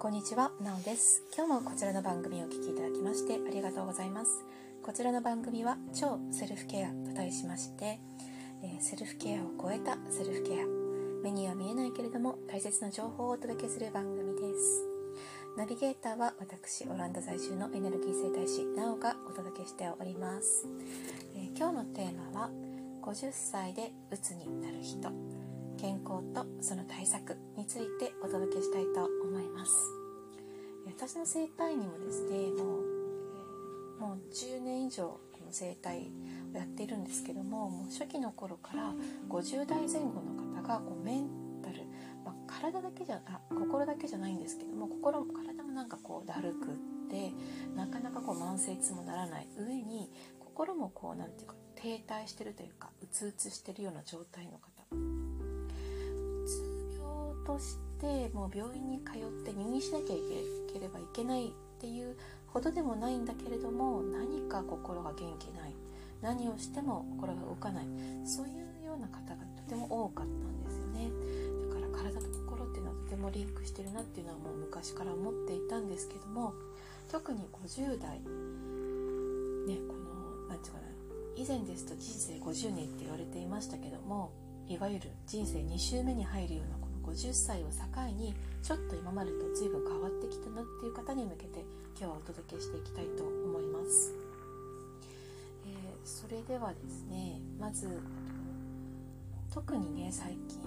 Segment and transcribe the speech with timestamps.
[0.00, 1.24] こんにちは、なおです。
[1.36, 4.44] 今日もこちらの番組をお聞きいただきましてありがとうございます。
[4.80, 7.98] こちらの番組は超セルフケアと題しまして、
[8.62, 10.66] えセルフケアを超えたセルフケア、
[11.24, 14.86] 目には見えないけれども大切な情報をお届けする番組です。
[15.56, 20.68] ナビゲーターは私、オランダ在住のエネルギー生態師、なおがお届けしております。
[21.34, 22.50] え今日のテーマは、
[23.02, 25.37] 50歳で鬱になる人。
[25.78, 29.72] 健康とその対策についてお届けしたいと思います。
[30.86, 32.84] 私の整体にもですねもう,、
[33.98, 36.10] えもう10年以上この整体
[36.52, 38.92] をやっているんですけどももう初期の頃から
[39.28, 41.28] 50代前後の方がこうメン
[41.62, 41.84] タル、
[42.24, 47.30] まあ、体だけじゃあ心だけじゃないんですけども心も体もなんかこうだるくって
[47.76, 49.48] なかなかこう慢性痛もならない。
[49.56, 50.10] 上に
[50.40, 54.77] 心もこうなんていうか停滞してるというかうつうつしてるような状態の方
[57.48, 60.20] としてもう病院に通って入院しなきゃい
[60.70, 62.14] ければいけないっていう
[62.46, 65.72] ほどでもないんだけれども何か心が元気ない。
[66.20, 67.86] 何をしても心が動かない。
[68.26, 71.10] そういうような方がとても多かったんですよね。
[71.70, 76.52] だから体と心っていうのはとてもリンクしてるなっていうのはもう昔から思っていたんですけども
[77.10, 78.26] 特に50代ね
[79.88, 80.88] この何て言うかな
[81.36, 84.32] 以前ですと人生50年って言われていましたけども
[84.68, 87.72] いわゆる人生2周目に入るようなこの50歳を境
[88.16, 91.64] にちょっと今までと随分変わってきたなっていう方に向けて
[91.98, 94.14] 今日はお届けしていきたいと思います、
[95.66, 98.00] えーそれではですねまず
[99.52, 100.62] 特にね最近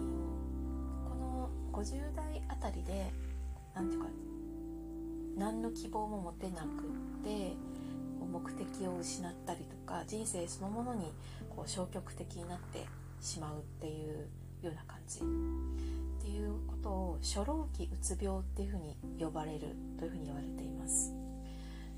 [1.03, 3.11] この50代あたりで
[3.73, 4.07] 何ていうか
[5.37, 6.67] 何の希望も持てなくっ
[7.23, 7.53] て
[8.31, 11.11] 目的を失ったりとか人生そのものに
[11.49, 12.85] こう消極的になって
[13.19, 14.27] しまうっていう
[14.61, 15.21] ような感じ。
[16.21, 21.11] っていうことを初老期うつ病っていうふうに呼ばれるというふうに言われています、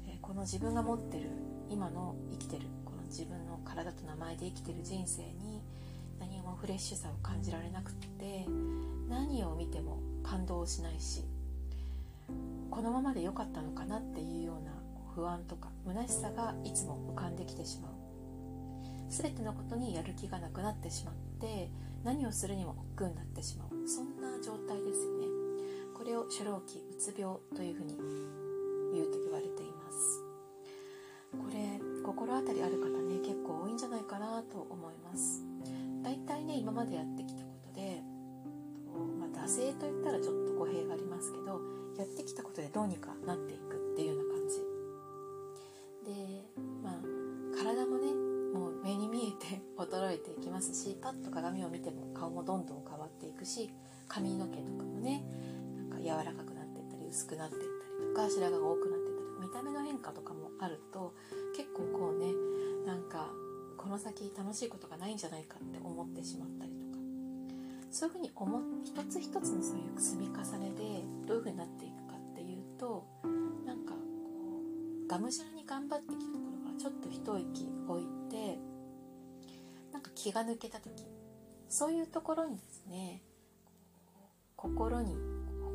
[0.08, 1.30] えこの自分が持ってる
[1.70, 5.62] 今の生きてるこの自分の体と名前で生きてる人生に
[6.22, 8.46] 何もフレッシュさを感じられなくって
[9.10, 11.26] 何を見ても感動しないし
[12.72, 14.72] このままで良かったのかなっていうような
[15.16, 17.92] 不安とか虚しさがいつも浮かんできてしまう。
[19.10, 21.70] 全てのことにやる気がなくなってしまって
[22.04, 23.88] 何をするにも億劫になってしまう。
[23.88, 24.13] そん
[24.44, 25.28] 状態ですよね。
[25.96, 27.96] これを初老期うつ病というふうに
[28.94, 30.22] 言うと言われています。
[31.32, 35.42] これ心当たりある方ね結構多いんじゃないかなと思います。
[36.04, 38.04] だいたいね今までやってきたことで
[38.94, 41.60] とまあ、惰性といったらちょっと語弊がありますけど
[41.98, 43.83] やってきたことでどうにかなっていく。
[51.14, 53.70] ますしパッと鏡を見ても顔もどんどん変わっていくし
[54.08, 55.24] 髪の毛とかもね
[55.78, 57.68] なんか柔らかくなっていったり薄くなっていった
[58.02, 61.14] りとか白髪が多くなっていったり見た目の変化とかもあると
[61.56, 62.34] 結構こうね
[62.86, 63.32] なんか
[63.78, 66.84] この先楽しいことがないんじゃないかって思ってしまったりとか。
[67.92, 73.06] そういうふうに思一つ一つのそういう積み重ねでどういうふうになっていくかっていうと
[73.68, 74.00] なんかこ
[75.06, 78.58] うがむしゃらに頑張ってきたところからちょっと一息置いて
[80.16, 81.06] 気が抜けた時。
[81.70, 83.24] そういうところにですね
[84.56, 85.16] 心に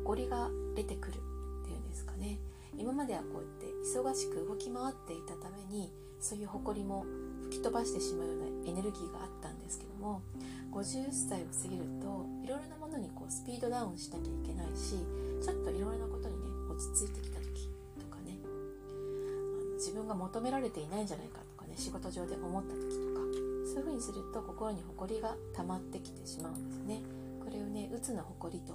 [0.05, 2.39] 誇りが出てくるっていうんですかね。
[2.77, 5.91] 今まではこうやって忙しく動き回っていたために
[6.21, 7.05] そういう誇りも
[7.43, 10.21] 吹き飛ばしてしまうようなエネルギーがあったんですけども
[10.71, 14.95] 50歳を過ぎるといろいろなものにこうスピードダウンしなきゃいけないし
[15.41, 17.67] ちょっといろいろなことにね落ち着いてきた時
[17.99, 18.39] とかね。
[18.45, 23.48] あの自分が求められていないんじゃないかとかね仕事上で思った時とか。
[23.69, 27.01] そういう風にすると心に誇りが溜まってきてしまうんですね。
[27.39, 28.73] これをねうつの誇りと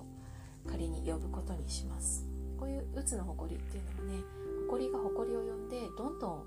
[0.70, 2.24] 仮に呼ぶことにします。
[2.56, 4.24] こういううつの誇りっていうのはね
[4.68, 6.44] 誇りが誇りを呼んでどんどん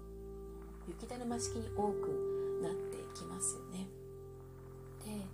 [0.88, 3.88] 雪だるま式に多くなっていきますよね。
[5.03, 5.25] で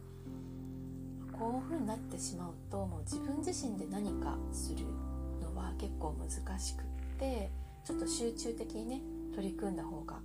[1.38, 4.86] こういう風になってしまうともう自分自身で何かする
[5.40, 6.86] のは結構難しくっ
[7.20, 7.52] て
[7.86, 9.02] ちょっと集中的にね
[9.36, 10.20] 取り組んだ方が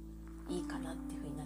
[0.48, 1.37] いいかなっていう風に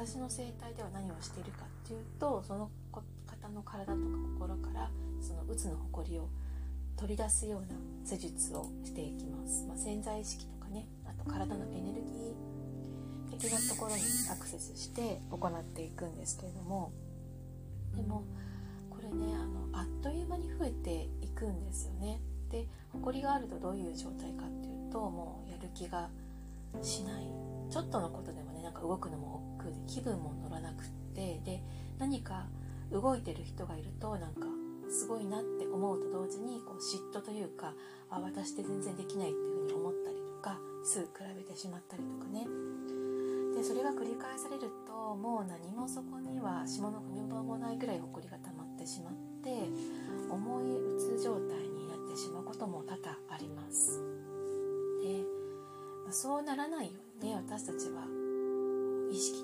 [0.00, 3.98] 私の生態では何をしているかっていうとその方の体とか
[4.38, 6.26] 心からそのうつの誇りを
[6.96, 14.02] 取り出すような施術をしていきます、まあ、潜在意識とかねあと体のエネルギー的なところに
[14.32, 16.92] アクセスして行っていくんですけれども。
[17.94, 18.22] でも
[18.88, 22.20] これねあのあっという間に増えていくんですよね。
[22.50, 26.08] で誇りがあるとどういう状態かっていうともうやる気が
[26.80, 27.24] しない。
[27.70, 31.62] ちょっとのことでもねなんか動くのも億劫で気分も乗らなくってで
[31.98, 32.46] 何か
[32.90, 34.46] 動いてる人がいるとなんか
[34.88, 37.74] すごいなって思うと同時にこう嫉妬というか
[38.10, 42.46] あ私って全然できないっていうふうに思ったりとかすぐ比べてしまったりとかね。
[43.54, 49.12] でそれが繰り返されるともう何もそこには霜の踏み場もないぐらい埃が溜まってしまっ
[49.44, 49.50] て
[50.30, 54.00] 重いうつ状態になってしまうことも多々あります。
[55.02, 55.20] で、
[56.04, 58.06] まあ、そうならないようにね私たちは
[59.10, 59.42] 意識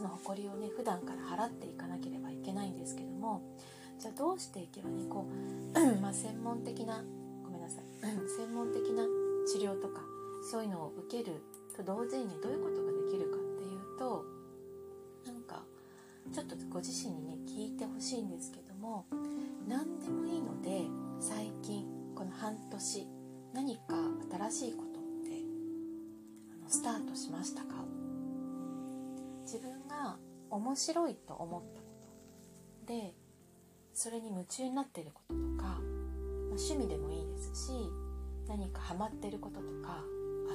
[0.00, 3.42] の誇りをね普段から払っていかなければいけないんですけども
[3.98, 5.26] じゃあどうしていけばねこ
[5.74, 7.04] う、 まあ、専門的な
[7.44, 7.84] ごめんなさい
[8.38, 9.04] 専門的な
[9.46, 10.00] 治療とか
[10.50, 11.42] そういうのを受ける
[11.76, 14.24] と同時にねどういうことができるかっていうと
[15.26, 15.62] なんか
[16.32, 19.06] ちょっとご自身にね聞いてほしいんですけども
[19.68, 20.82] 何でもいいので
[21.20, 23.06] 最近この半年
[23.52, 23.82] 何か
[24.50, 25.42] 新しいことって
[26.52, 28.09] あのスタートしましたか？
[29.50, 30.16] 自分が
[30.48, 31.86] 面白いと思ったこ
[32.86, 32.92] と。
[32.92, 33.14] で
[33.92, 35.80] それに夢中になっていることとか、まあ、
[36.50, 37.72] 趣味でもいいですし
[38.46, 40.04] 何かハマってることとか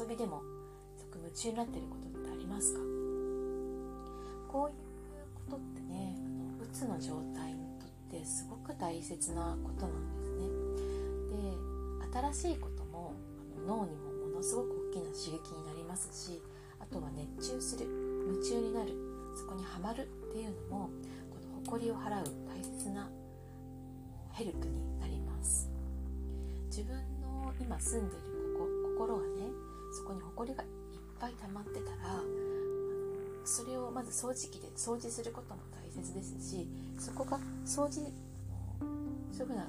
[0.00, 0.42] 遊びでも
[1.14, 2.80] 夢中になってることってありますか？
[4.50, 4.74] こういう
[5.34, 10.48] ことってねあのうつの状態にとってすごく大切なことなんですね。
[12.08, 13.12] で新しいことも
[13.54, 16.40] あの脳にもものすごく大きな刺激になりますし
[16.80, 18.03] あとは熱中する。
[18.26, 18.92] 夢中になる
[19.36, 20.90] そこにはまるっていうのも
[21.30, 23.08] この誇りを払う大切な
[24.32, 25.70] ヘルプになります。
[26.68, 28.64] 自分の今住んでいるこ
[28.98, 29.50] こ心がね
[29.92, 30.68] そこに誇りがいっ
[31.20, 32.20] ぱい溜まってたら
[33.44, 36.66] それをまず掃除機で掃除することも大切ですし
[36.98, 38.02] そこが掃除
[39.32, 39.66] そういうふうな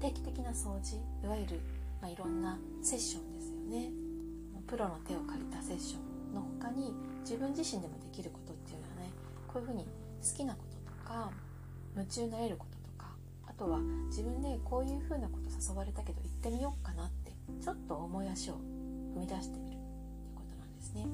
[0.00, 1.60] 定期的な掃除いわゆる、
[2.00, 3.90] まあ、いろんなセッションですよね。
[4.66, 6.09] プロの手を借りたセッション。
[6.34, 9.10] の他に自分自身でもできることっていうのはね
[9.46, 11.30] こういうふうに好きなこととか
[11.94, 13.10] 夢中になれることとか
[13.46, 13.78] あとは
[14.08, 18.54] 自分でこういうふうなこと誘われたけど行ってみようかなってちょっと思い足を
[19.14, 21.06] 踏み出してみるっていうことなんですね。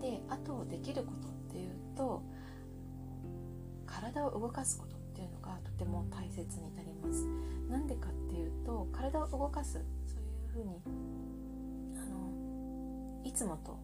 [0.00, 2.22] であとできることっていうと
[3.86, 7.26] 体を動かすことっていうのがとても大切になります。
[7.70, 10.82] なんでかっていうと体を動かすそういうふうに
[11.96, 13.78] あのいつもと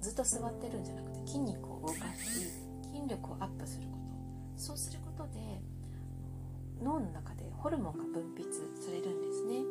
[0.00, 2.48] ずっと座ってるんじゃなくて筋肉を動かし
[2.92, 4.00] 筋力をアップすること。
[4.56, 5.40] そうすることで
[6.82, 9.62] 脳の中でホルモンが分泌されるんですね。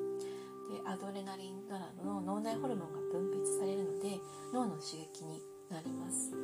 [0.70, 4.20] でアドレナリンなどの脳内ホルモンが分泌されるので
[4.54, 6.32] 脳の刺激になります。
[6.32, 6.38] で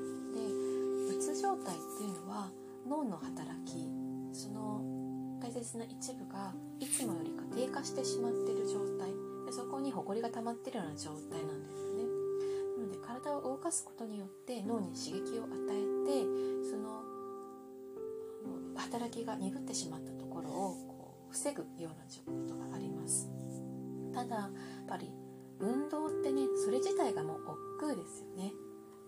[1.16, 2.52] うつ状態っていうのは
[2.88, 3.88] 脳の働き
[4.34, 4.82] その
[5.40, 9.14] 大切な一部がいつもよりか低下してしまってる状態。
[9.46, 11.85] でそこにホコリが溜まってるような状態なんです。
[13.66, 17.02] かすことによって脳に刺激を与えてその
[18.76, 20.54] 働きが鈍ってしまったところを
[20.88, 23.28] こう防ぐようなことがあります。
[24.14, 24.50] ただやっ
[24.88, 25.10] ぱり
[25.60, 27.42] 運動ってねそれ自体がもう
[27.78, 28.54] 億劫ですよね。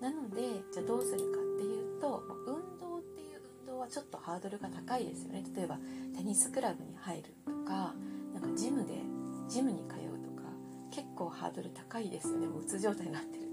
[0.01, 0.41] なので
[0.73, 5.43] じゃあどうするかっていうと運動っていう運動はちょっとハードルが高いですよね。
[5.55, 5.77] 例えば
[6.15, 7.93] テニスクラブに入るとか
[8.33, 9.03] なんかジムで
[9.47, 10.49] ジムに通うとか
[10.89, 12.47] 結構ハードル高いですよね。
[12.47, 13.46] もううつ状態になってる。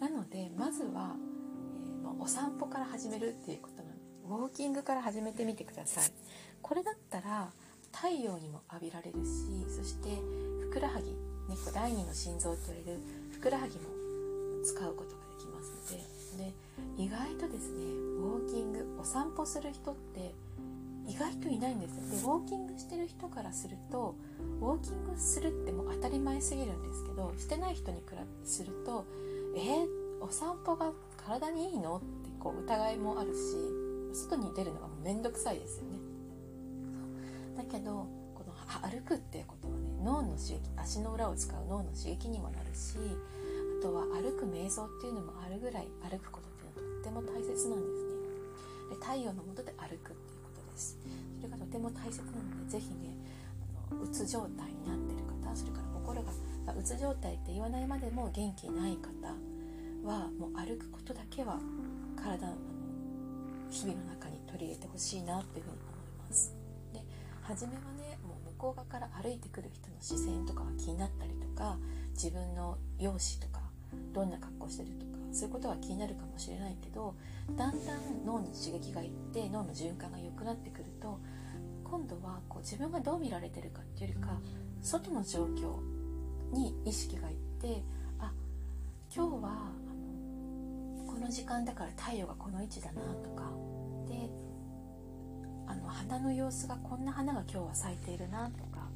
[0.00, 1.16] なのでまずは、
[2.04, 6.10] えー、お散歩から始めるっていうことなんですウォーキングから始めてみてください。
[6.60, 7.50] これだったら
[7.92, 10.08] 太陽にも浴びられるしそして
[10.60, 13.00] ふくらはぎ、ね、第二の心臓と言われる
[13.30, 13.82] ふくらはぎも
[14.64, 16.52] 使うことができますので
[16.98, 17.84] で意外とですね
[18.18, 20.34] ウォーキングお散歩する人って
[21.08, 24.16] 意外といないんですでウォーキングしてる人からすると
[24.60, 29.06] ウォーキングするってもう当たり前すぎるんですけどしてない人に比べすると
[29.56, 29.88] え、
[30.20, 31.96] お散歩が体にいいの？
[31.96, 32.06] って
[32.38, 33.56] こう疑いもあるし
[34.14, 35.98] 外に出るのがもうめんどくさいですよね。
[37.56, 38.52] だけどこの
[38.88, 42.96] 歩くっていうことはね脳の刺激足の裏を使う脳の刺激にもなるし
[43.80, 48.12] あとは歩く瞑想っていうのもあるぐらい歩くことっていうのはとっても大切なんですね。
[48.90, 50.98] で太陽の下で歩くっていうことです。
[51.40, 53.16] それがとても大切なので是非ね
[54.04, 56.30] うつ状態になってる方それから心が
[56.72, 59.08] うつ状態って言わないまでも元気ない方
[60.04, 61.58] はもう歩くことだけは
[62.16, 62.54] 体の
[63.70, 65.90] 日々の中に取り入れてほしいなっていうふうに思
[66.24, 66.54] います。
[66.92, 67.00] で
[67.42, 71.78] 初めはねもう向こう側から歩いてくる人の視線とかが気になったりとか
[72.12, 73.62] 自分の容姿とか
[74.12, 77.14] どんな格好してるとかそういうことは気になるかもしれないけど
[77.56, 81.20] だんだん脳に刺激がいって脳の循環が良くなってくると
[81.84, 84.40] 今度はこう自分がどう見られてるかっていうよりか
[84.82, 85.95] 外の状況
[86.52, 87.82] に意識がいって
[88.18, 88.32] あ
[89.14, 93.50] 今日はあのこの時間だから太陽がこの位置だなとか。
[94.08, 94.30] で
[95.68, 98.86] あの花の様子がこんな花が今日は咲いているなとか。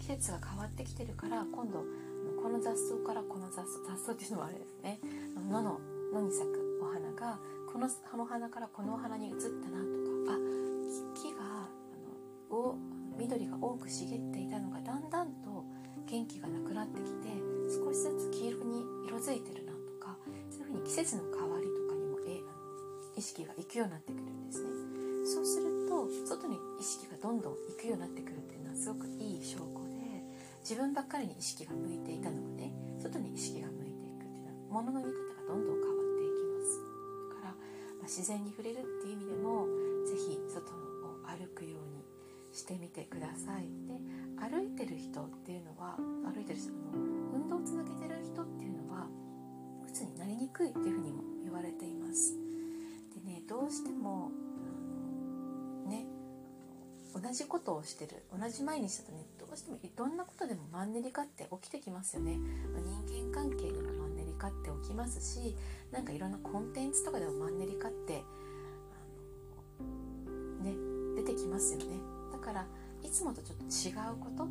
[0.00, 1.84] 季節が変わってきてるから今度
[2.42, 4.98] この雑草からこの雑草雑草っていうのはあれですね。
[5.50, 5.78] 野の
[6.12, 7.38] 野に咲くお花が
[7.70, 10.32] この葉の花からこのお花に移ったなとか。
[10.32, 10.38] あ
[11.14, 11.68] 木があ
[12.50, 12.76] のを
[13.18, 15.64] 緑が多く茂っていたのがだんだんと
[16.10, 17.30] 元気がなくなってきて
[17.70, 20.18] 少しずつ黄色に色づいてるなとか
[20.50, 24.70] そういうふうに季節の変わりとかにもえあの意識がいくようになってくるんですね。
[25.22, 30.26] そうすると外に意識がどんどん行くようになってくるっていうのはすごくいい証拠で
[30.66, 36.82] 自分ばっかりに意識が向いていたのがね外に意識が向いていくっていうのは物の見方がどんどん変わっていきます
[37.30, 39.70] だから、まあ、自然に触れるっていう意味でも
[40.02, 40.89] 是非外を歩くように
[42.60, 43.62] してみてください。
[43.88, 43.96] で
[44.36, 45.96] 歩いてる人っていうのは
[46.32, 46.76] 歩いてる人の
[47.34, 49.06] 運動を続けてる人っていうのは
[49.86, 52.34] 鬱になりにくいっていうふうにも言われています。
[53.14, 54.30] でねどうしても
[55.86, 56.06] ね
[57.14, 62.38] 同じことをしてる同じ毎日だとねどうしてもどんなことでもマンネリ化って起きてきますよね、
[63.08, 65.56] 人間関係でもマンネリ化って起きますし
[65.90, 68.22] なんかいろんなコンテンツとかでもマンネリ化って
[70.62, 70.74] ね
[71.16, 71.99] 出てきますよね。
[72.40, 72.66] から
[73.02, 74.46] いつもとちょっと違うこと？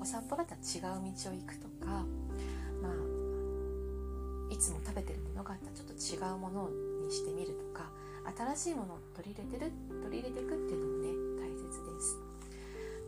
[0.00, 2.06] お散歩だったら違う道を行くとか
[2.80, 2.92] まあ
[4.52, 6.70] いつも食べてるものがあったらちょっと違うもの
[7.04, 7.90] にしてみるとか
[8.56, 9.72] 新しいものを取り入れてる
[10.02, 12.16] 取り入れていくっていうのもね大切です。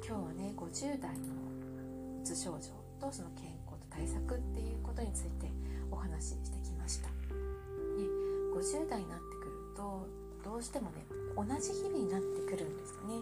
[0.07, 1.33] 今日はね50代の
[2.21, 5.49] うつ症状とその健康と対策っていうことについて
[5.91, 7.15] お話ししてきました、ね、
[8.55, 10.07] 50代になってくると
[10.45, 13.15] どうしてもね同じ日々になってくるんですよね。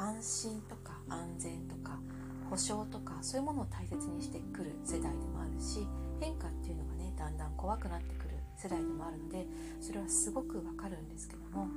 [0.00, 1.98] 安心とか安全とか
[2.48, 5.86] 保証とかそういうものを大切にしてくる世代でもあるし
[6.20, 9.46] 変化っていうのがねだんだん怖くなってくる世代でもあるので
[9.80, 11.68] それはすごくわかるんですけども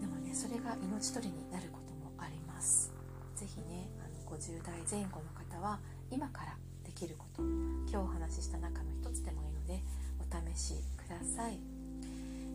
[0.00, 2.92] でもねそれが命取りになることもあります。
[3.34, 5.78] 是非ねあの50代前後の方は
[6.10, 9.82] 今からできること今日お話しした中の一つでもいいので
[10.20, 11.58] お試しください。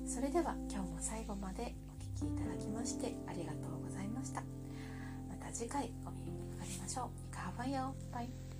[0.08, 4.51] それでは今日も最後までお聴きいただきましてありがとうございました。
[5.54, 7.08] 次回お耳にかかりましょう。
[7.28, 7.94] いかがわよ。
[8.12, 8.51] バイ。